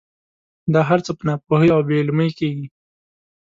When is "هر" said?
0.89-0.99